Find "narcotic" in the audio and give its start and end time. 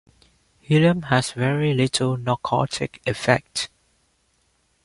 2.17-2.99